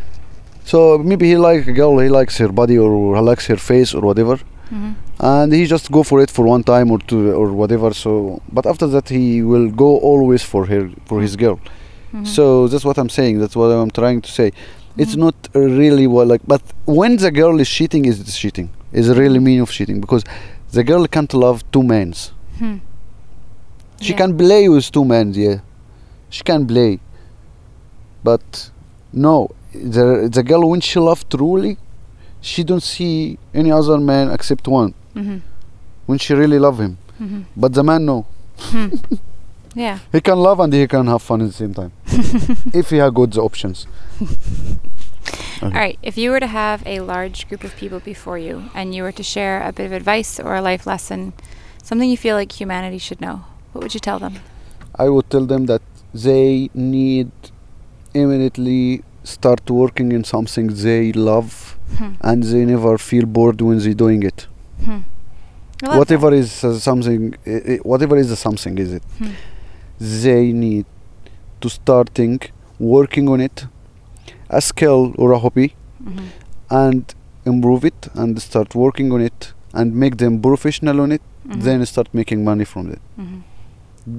[0.71, 0.77] So
[1.10, 4.01] maybe he like a girl, he likes her body or he likes her face or
[4.10, 4.36] whatever,
[4.75, 4.91] Mhm.
[5.36, 7.89] and he just go for it for one time or two or whatever.
[8.03, 8.10] So,
[8.58, 11.58] but after that he will go always for her for his girl.
[12.13, 12.25] Mhm.
[12.36, 13.36] So that's what I'm saying.
[13.41, 14.47] That's what I'm trying to say.
[15.03, 15.23] It's Mhm.
[15.25, 16.62] not really what like, but
[16.99, 18.67] when the girl is cheating, is it cheating?
[18.99, 20.23] Is really mean of cheating because
[20.77, 22.10] the girl can't love two men.
[22.60, 22.77] Hmm.
[24.06, 24.17] She Yeah.
[24.21, 25.58] can play with two men, yeah.
[26.36, 26.91] She can play.
[28.30, 28.47] But
[29.27, 29.36] no,
[29.77, 31.77] the the girl when she love truly,
[32.41, 34.93] she don't see any other man except one.
[35.15, 35.41] Mhm.
[36.05, 37.45] When she really love him, Mhm.
[37.55, 38.25] but the man no.
[38.59, 38.87] Hmm.
[39.75, 39.99] Yeah.
[40.11, 41.91] He can love and he can have fun at the same time.
[42.73, 43.87] if he had good options.
[45.61, 45.97] All right.
[46.03, 49.11] If you were to have a large group of people before you and you were
[49.11, 51.33] to share a bit of advice or a life lesson,
[51.83, 53.41] something you feel like humanity should know,
[53.73, 54.35] what would you tell them?
[54.95, 55.81] I would tell them that
[56.13, 57.31] they need
[58.13, 59.03] immediately
[59.35, 61.51] start working in something they love
[61.97, 62.11] Hmm.
[62.29, 64.39] and they never feel bored when they're doing it.
[64.85, 65.01] Hmm.
[65.99, 66.39] Whatever that.
[66.43, 69.03] is uh, something, i- whatever is the something, is it?
[69.19, 69.33] Hmm.
[70.23, 70.85] They need
[71.61, 72.39] to starting
[72.95, 73.57] working on it,
[74.49, 75.67] a skill or a hobby,
[76.03, 76.25] Mhm.
[76.83, 77.03] and
[77.45, 79.39] improve it and start working on it
[79.73, 81.21] and make them professional on it.
[81.47, 81.61] Mhm.
[81.65, 83.01] Then start making money from it.
[83.19, 83.39] Mhm.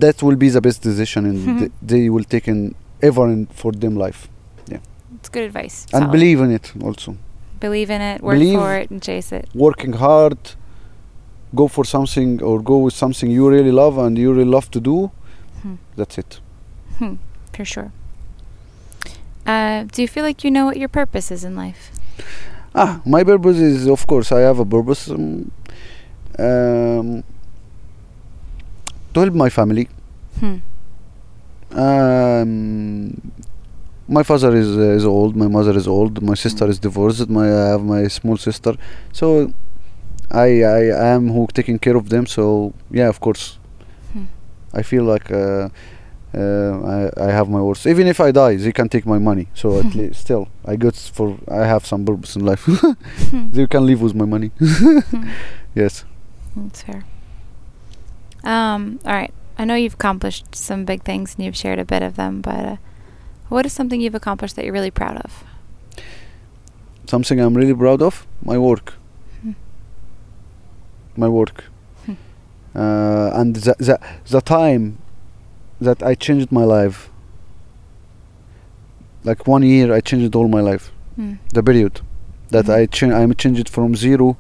[0.05, 1.59] That will be the best decision Mhm.
[1.61, 2.61] th- they will take in
[3.11, 4.21] ever in for them life.
[5.19, 5.85] It's good advice.
[5.93, 6.13] and Solid.
[6.13, 7.17] believe in it also
[7.61, 9.47] Believe in it, work Believe- for it, and chase it.
[9.55, 10.39] working hard
[11.55, 14.81] go for something or go with something you really love and you really love to
[14.81, 15.11] do
[15.63, 15.75] Hmm.
[15.97, 16.41] that's it
[16.99, 17.15] Hmm.
[17.55, 17.91] For sure.
[19.47, 21.91] Uh, do you feel like you know what your purpose is in life?
[22.75, 25.51] ah my purpose is of course i have a purpose um,
[26.47, 27.09] um,
[29.15, 29.89] to help my family
[30.41, 30.57] Hmm.
[31.73, 33.33] um,
[34.09, 37.47] my father is uh, is old my mother is old my sister is divorced my
[37.47, 38.73] i have my small sister
[39.13, 39.27] so
[40.31, 40.83] i i
[41.15, 43.59] am who taking care of them so yeah of course
[44.13, 44.25] Hmm.
[44.81, 45.69] i feel like uh,
[46.35, 49.47] uh, I, I have my words even if i die they can take my money
[49.55, 52.65] so at least still i got for i have some purpose in life
[53.31, 53.51] Hmm.
[53.53, 55.29] they can live with my money Hmm.
[55.83, 56.05] yes
[56.57, 57.03] That's fair.
[58.45, 59.33] Um, all right.
[59.59, 62.65] I know you've accomplished some big things and you've shared a bit of them, but
[62.65, 62.77] uh,
[63.49, 65.45] what is something you've accomplished that you're really proud of?
[67.07, 68.95] something i'm really proud of my work
[69.43, 69.53] Hmm.
[71.17, 71.65] my work
[72.07, 72.13] Hmm.
[72.75, 73.99] uh, and the, the,
[74.35, 74.99] the time
[75.81, 77.09] that i changed my life
[79.25, 81.35] like one year i changed all my life Hmm.
[81.55, 82.01] the period
[82.51, 82.75] that Mhm.
[82.79, 84.37] i cha- i'm changed it from zero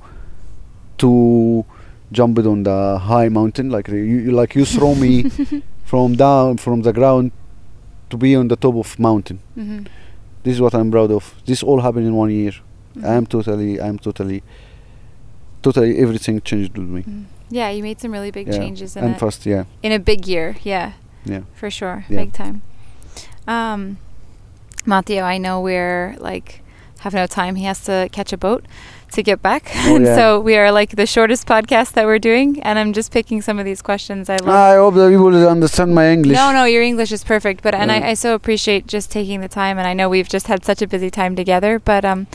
[0.98, 1.64] to
[2.12, 5.12] jumped on the high mountain like you, you like you throw me
[5.84, 7.30] from down from the ground
[8.10, 9.86] to be on the top of mountain Mhm.
[10.42, 12.52] this is what i'm proud of this all happened in one year
[12.96, 13.04] Mhm.
[13.16, 14.42] i'm totally i'm totally
[15.62, 17.24] totally everything changed with me Mhm.
[17.50, 18.58] Yeah, you made some really big yeah.
[18.58, 20.56] changes in and a, fast yeah in a big year.
[20.64, 20.92] Yeah,
[21.24, 22.16] yeah for sure, Yeah.
[22.24, 22.60] big time.
[23.46, 23.96] Um,
[24.84, 26.60] Mattio, I know we're like
[27.00, 27.54] have no time.
[27.56, 28.66] He has to catch a boat
[29.12, 30.14] to get back, Oh, yeah.
[30.16, 32.60] so we are like the shortest podcast that we're doing.
[32.62, 34.28] And I'm just picking some of these questions.
[34.28, 34.48] I love.
[34.48, 37.62] i hope that people will understand my english No, no, your English is perfect.
[37.62, 37.98] But and Yeah.
[38.06, 39.78] I, I so appreciate just taking the time.
[39.78, 41.78] And I know we've just had such a busy time together.
[41.78, 42.26] But um,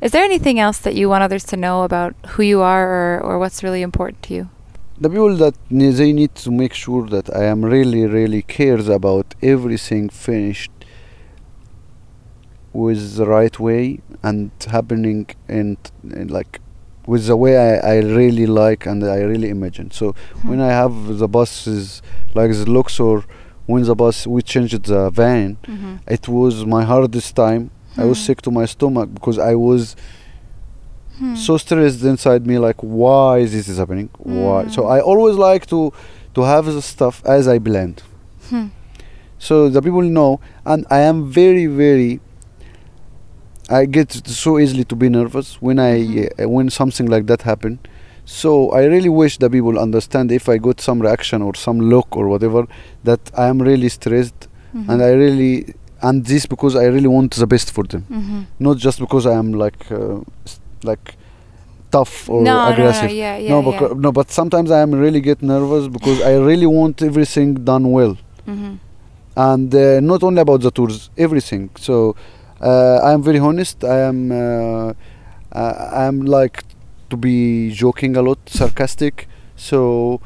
[0.00, 3.20] is there anything else that you want others to know about who you are or,
[3.20, 4.48] or what's really important to you?
[5.02, 9.26] the people that they need to make sure that i am really really cares about
[9.40, 10.70] everything finished
[12.72, 16.60] with the right way and happening in, in like
[17.06, 19.90] with the way I, I really like and I really imagine.
[19.90, 20.64] So when Hmm.
[20.64, 22.02] I have the buses
[22.34, 23.24] like the Luxor,
[23.66, 25.94] when the bus we changed the van, Mm-hmm.
[26.06, 27.70] it was my hardest time.
[27.96, 28.26] I was Hmm.
[28.26, 29.96] sick to my stomach because I was
[31.18, 31.34] Hmm.
[31.34, 34.08] so stressed inside me like why is this is happening?
[34.18, 34.68] Why?
[34.68, 34.90] So Mm.
[34.96, 35.92] I always like to
[36.34, 38.02] to have the stuff as I blend.
[38.48, 38.66] Hmm.
[39.38, 42.20] So the people know and I am very very
[43.70, 46.44] I get so easily to be nervous when I Mhm.
[46.44, 47.78] uh, when something like that happen.
[48.24, 52.08] So I really wish that people understand if I got some reaction or some look
[52.16, 52.62] or whatever
[53.04, 54.40] that I am really stressed
[54.74, 54.88] Mhm.
[54.90, 55.54] and I really
[56.02, 58.46] and this because I really want the best for them, Mhm.
[58.58, 60.20] not just because I am like uh,
[60.90, 61.06] like
[61.90, 63.10] tough or no, aggressive.
[63.10, 63.78] No, no, yeah, yeah, no, yeah.
[63.78, 67.84] becau- no, but sometimes I am really get nervous because I really want everything done
[67.96, 68.14] well,
[68.46, 68.78] Mhm.
[69.36, 71.70] and uh, not only about the tours, everything.
[71.86, 72.14] So
[72.60, 73.84] uh, I am very honest.
[73.84, 74.92] I am uh,
[75.52, 76.64] I am like
[77.10, 79.28] to be joking a lot, sarcastic.
[79.56, 80.20] So,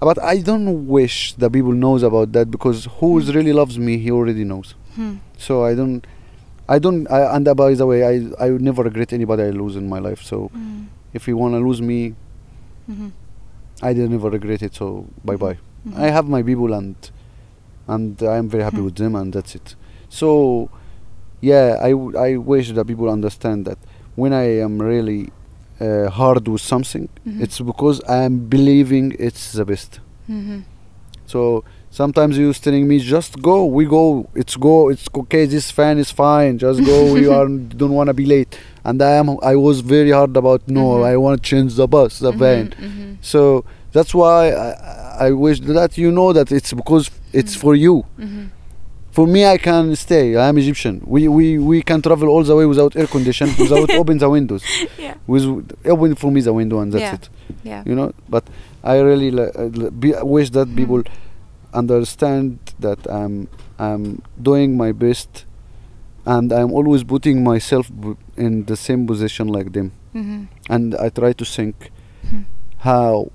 [0.00, 3.34] but I don't wish that people knows about that because who Mm.
[3.34, 4.74] really loves me, he already knows.
[4.96, 5.14] Hmm.
[5.38, 6.06] So I don't.
[6.68, 9.76] I don't, I, and by the way, I, I would never regret anybody I lose
[9.76, 10.20] in my life.
[10.22, 10.86] So Mm.
[11.14, 12.14] if you wanna lose me,
[12.90, 13.12] Mhm.
[13.82, 14.74] I did never regret it.
[14.74, 15.58] So bye bye.
[15.86, 15.96] Mhm.
[15.96, 16.96] I have my people and
[17.86, 18.86] and I am very happy Hmm.
[18.86, 19.76] with them and that's it.
[20.08, 20.68] So
[21.50, 23.78] yeah, I, w- I wish that people understand that
[24.20, 25.22] when I am really
[25.84, 27.38] uh, hard with something, Mhm.
[27.44, 29.90] it's because I am believing it's the best.
[30.36, 30.58] Mhm.
[31.26, 31.40] So
[32.02, 33.56] Sometimes you're telling me, "Just go.
[33.78, 34.04] We go.
[34.42, 34.74] It's go.
[34.92, 35.44] It's okay.
[35.54, 36.52] This fan is fine.
[36.66, 36.96] Just go.
[37.16, 37.48] we are
[37.80, 38.52] don't want to be late."
[38.88, 39.28] And I am.
[39.52, 40.84] I was very hard about no.
[40.86, 41.12] Mhm.
[41.12, 42.64] I want to change the bus, the van.
[42.66, 43.40] Mhm, mhm, So
[43.94, 44.70] that's why I,
[45.28, 47.04] I wish that you know that it's because
[47.40, 47.60] it's Mm.
[47.62, 47.94] for you.
[49.16, 50.26] For me, I can stay.
[50.36, 50.94] I am Egyptian.
[51.14, 54.62] We we we can travel all the way without air condition, without open the windows.
[55.04, 55.14] Yeah.
[55.32, 55.44] With
[55.94, 57.18] open for me the window and that's Yeah.
[57.18, 57.24] it.
[57.70, 57.82] Yeah.
[57.88, 58.08] You know.
[58.34, 58.44] But
[58.92, 60.76] I really uh, be, wish that Mhm.
[60.80, 61.00] people
[61.72, 63.48] understand that I'm
[63.78, 64.04] I'm
[64.50, 65.30] doing my best,
[66.34, 70.40] and I'm always putting myself b- in the same position like them, mm-hmm.
[70.74, 71.74] and I try to think
[72.30, 72.42] Hmm.
[72.88, 73.30] how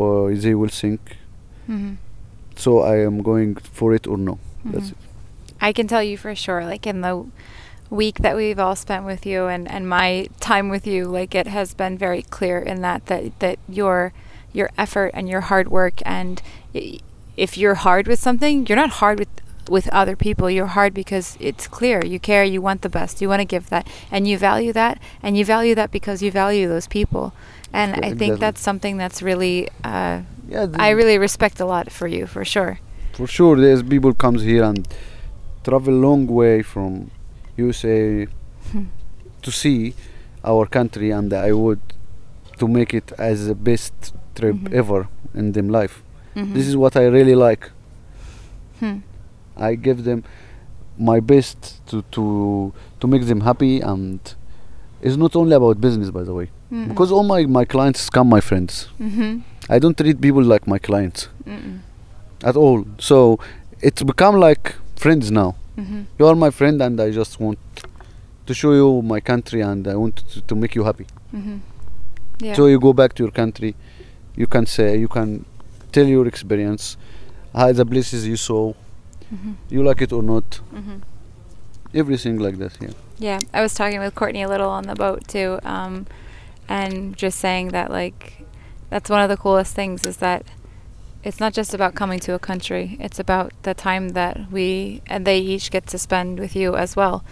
[0.00, 1.00] uh, they will think.
[1.68, 1.94] mm-hmm.
[2.56, 4.34] So I am going for it or no.
[4.64, 4.92] That's Mhm.
[4.92, 5.09] it.
[5.60, 7.26] I can tell you for sure, like in the
[7.90, 11.46] week that we've all spent with you and, and my time with you, like it
[11.46, 14.12] has been very clear in that that, that your
[14.52, 16.42] your effort and your hard work and
[17.36, 19.28] if you're hard with something, you're not hard with
[19.68, 20.50] with other people.
[20.50, 22.04] You're hard because it's clear.
[22.04, 24.98] You care, you want the best, you want to give that and you value that
[25.22, 27.32] and you value that because you value those people.
[27.72, 31.92] And Yeah, I think that's something that's really uh, Yeah, I really respect a lot
[31.92, 32.80] for you, for sure.
[33.12, 34.86] for sure there's people comes here and
[35.64, 37.10] travel long way from
[37.56, 38.26] USA
[38.72, 38.84] Hmm.
[39.42, 39.94] to see
[40.44, 41.80] our country and I would
[42.58, 43.94] to make it as the best
[44.34, 44.72] trip Mhm.
[44.80, 46.02] ever in them life.
[46.36, 46.54] Mhm.
[46.54, 47.70] This is what I really like.
[48.80, 48.98] Hmm.
[49.56, 50.22] I give them
[50.98, 52.24] my best to to
[53.00, 54.20] to make them happy and
[55.02, 56.88] it's not only about business by the way Mm-mm.
[56.88, 59.42] because all my my clients come my friends Mhm.
[59.68, 61.28] I don't treat people like my clients
[62.44, 63.38] at all so
[63.80, 66.00] it's become like friends now Mhm.
[66.18, 67.58] you are my friend and I just want
[68.46, 71.06] to show you my country and I want to, to make you happy
[71.38, 71.60] Mhm.
[72.46, 72.54] Yeah.
[72.56, 73.70] so you go back to your country
[74.40, 75.28] you can say you can
[75.94, 76.84] tell your experience
[77.60, 78.62] how the places you saw
[79.34, 79.52] Mhm.
[79.74, 80.48] you like it or not
[80.80, 80.96] Mhm.
[82.02, 82.94] everything like that yeah
[83.28, 86.06] Yeah, I was talking with Courtney a little on the boat too, um,
[86.78, 88.20] and just saying that like
[88.92, 90.40] that's one of the coolest things is that
[91.22, 95.26] it's not just about coming to a country; it's about the time that we and
[95.26, 97.22] they each get to spend with you as well,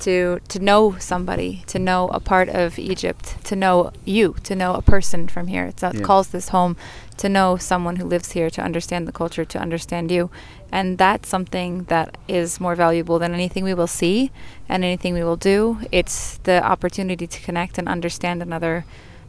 [0.00, 4.74] to to know somebody, to know a part of Egypt, to know you, to know
[4.74, 5.64] a person from here.
[5.64, 6.02] It's, it Yeah.
[6.02, 6.76] calls this home,
[7.16, 10.30] to know someone who lives here, to understand the culture, to understand you,
[10.70, 14.30] and that's something that is more valuable than anything we will see
[14.68, 15.78] and anything we will do.
[15.90, 18.84] It's the opportunity to connect and understand another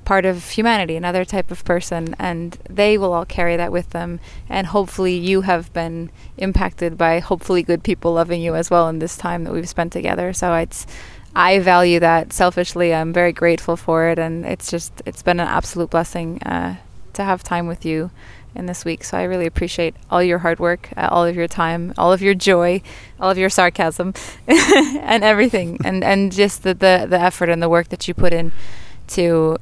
[0.10, 4.20] part of humanity, another type of person, and they will all carry that with them.
[4.50, 8.98] And hopefully, you have been impacted by hopefully good people loving you as well in
[8.98, 10.34] this time that we've spent together.
[10.34, 10.88] So it's.
[11.36, 12.92] I value that selfishly.
[12.92, 16.78] I'm very grateful for it, and it's just it's been an absolute blessing uh,
[17.14, 18.10] to have time with you
[18.56, 19.04] in this week.
[19.04, 22.24] So I really appreciate all your hard work, uh, all of your time, all of
[22.24, 22.82] your joy,
[23.20, 24.16] all of your sarcasm,
[24.48, 28.34] and everything, and and just the, the the effort and the work that you put
[28.34, 28.52] in
[29.10, 29.58] to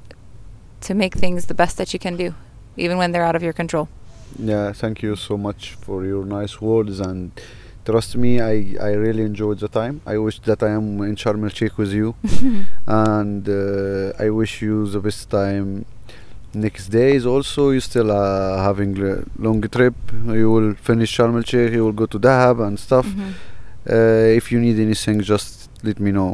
[0.81, 2.33] to make things the best that you can do,
[2.75, 3.87] even when they're out of your control.
[4.39, 7.31] Yeah, thank you so much for your nice words and
[7.85, 10.01] trust me, I, I really enjoyed the time.
[10.05, 12.15] I wish that I am in Sharm el Sheikh with you
[12.87, 15.85] and uh, I wish you the best time.
[16.53, 19.95] Next days also you still uh, having a long trip.
[20.25, 21.71] You will finish Sharm el Sheikh.
[21.73, 23.05] You will go to Dahab and stuff.
[23.07, 23.33] Mhm.
[23.89, 25.56] Uh, if you need anything, just
[25.87, 26.31] let me know.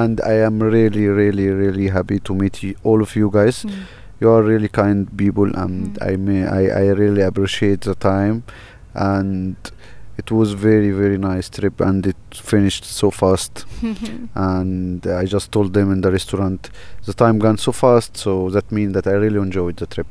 [0.00, 3.72] And I am really, really, really happy to meet you, all of you guys Mm.
[4.20, 6.10] you are really kind people and Mm.
[6.10, 8.36] I may I, I really appreciate the time
[8.94, 9.56] and
[10.22, 12.16] it was very very nice trip and it
[12.52, 13.54] finished so fast
[14.34, 16.70] and I just told them in the restaurant
[17.08, 20.10] the time gone so fast so that means that I really enjoyed the trip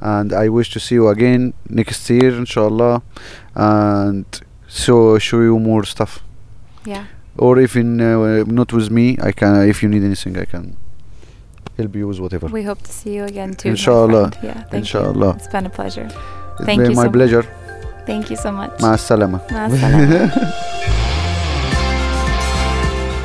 [0.00, 3.02] and I wish to see you again next year inshallah
[3.54, 4.26] and
[4.68, 6.12] so show you more stuff
[6.84, 7.04] yeah
[7.36, 10.76] or if in uh, not with me i can if you need anything i can
[11.80, 12.46] help you with whatever.
[12.48, 14.32] We hope to see you again too inshallah.
[14.42, 15.28] yeah thank inshallah.
[15.28, 15.34] You.
[15.36, 16.06] it's been a pleasure.
[16.06, 17.42] It's thank been you my so pleasure.
[17.42, 18.06] much.
[18.06, 18.70] thank you so much.
[18.80, 19.40] Maasalama.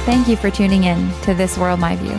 [0.06, 2.18] thank you for tuning in to this world my view.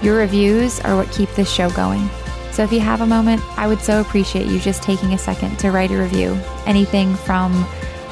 [0.00, 2.08] Your reviews are what keep this show going.
[2.52, 5.58] So if you have a moment i would so appreciate you just taking a second
[5.58, 6.38] to write a review.
[6.66, 7.52] Anything from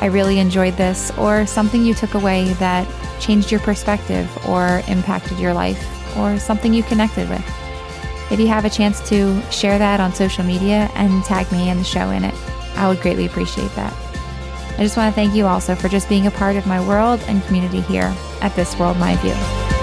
[0.01, 2.86] I really enjoyed this or something you took away that
[3.20, 5.82] changed your perspective or impacted your life
[6.16, 7.44] or something you connected with.
[8.30, 11.80] If you have a chance to share that on social media and tag me and
[11.80, 12.34] the show in it,
[12.76, 13.94] I would greatly appreciate that.
[14.78, 17.20] I just want to thank you also for just being a part of my world
[17.28, 19.75] and community here at This World My View.